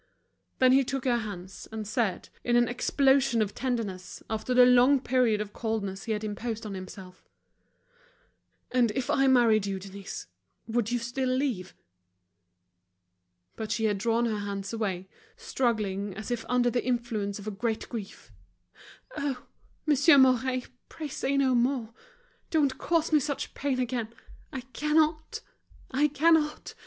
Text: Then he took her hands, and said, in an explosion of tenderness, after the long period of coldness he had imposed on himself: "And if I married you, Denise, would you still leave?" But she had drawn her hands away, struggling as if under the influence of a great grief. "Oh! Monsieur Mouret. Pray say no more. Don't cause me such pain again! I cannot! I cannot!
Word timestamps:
Then 0.57 0.71
he 0.71 0.83
took 0.83 1.05
her 1.05 1.17
hands, 1.19 1.67
and 1.71 1.87
said, 1.87 2.29
in 2.43 2.55
an 2.55 2.67
explosion 2.67 3.39
of 3.39 3.53
tenderness, 3.53 4.23
after 4.31 4.51
the 4.55 4.65
long 4.65 4.99
period 4.99 5.39
of 5.39 5.53
coldness 5.53 6.05
he 6.05 6.11
had 6.11 6.23
imposed 6.23 6.65
on 6.65 6.73
himself: 6.73 7.29
"And 8.71 8.89
if 8.95 9.11
I 9.11 9.27
married 9.27 9.67
you, 9.67 9.77
Denise, 9.77 10.25
would 10.65 10.91
you 10.91 10.97
still 10.97 11.29
leave?" 11.29 11.75
But 13.55 13.71
she 13.71 13.85
had 13.85 13.99
drawn 13.99 14.25
her 14.25 14.39
hands 14.39 14.73
away, 14.73 15.07
struggling 15.37 16.15
as 16.15 16.31
if 16.31 16.45
under 16.49 16.71
the 16.71 16.83
influence 16.83 17.37
of 17.37 17.45
a 17.45 17.51
great 17.51 17.87
grief. 17.87 18.31
"Oh! 19.15 19.45
Monsieur 19.85 20.17
Mouret. 20.17 20.63
Pray 20.89 21.09
say 21.09 21.37
no 21.37 21.53
more. 21.53 21.93
Don't 22.49 22.79
cause 22.79 23.13
me 23.13 23.19
such 23.19 23.53
pain 23.53 23.77
again! 23.77 24.07
I 24.51 24.61
cannot! 24.73 25.41
I 25.91 26.07
cannot! 26.07 26.73